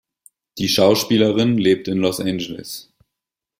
Die 0.57 0.67
Schauspielerin 0.67 1.59
lebt 1.59 1.87
in 1.87 1.99
Los 1.99 2.19
Angeles. 2.19 2.89